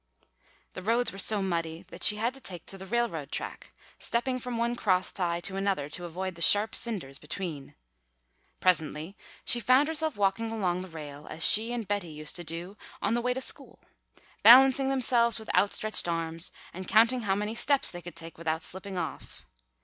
[0.73, 4.39] The roads were so muddy that she had to take to the railroad track, stepping
[4.39, 7.75] from one cross tie to another to avoid the sharp cinders between.
[8.59, 12.77] Presently she found herself walking along the rail as she and Betty used to do
[12.99, 13.79] on the way to school,
[14.41, 18.97] balancing themselves with outstretched arms and counting how many steps they could take without slipping
[18.97, 19.45] off.